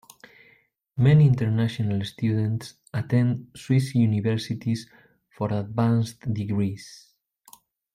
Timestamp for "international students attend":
1.27-3.51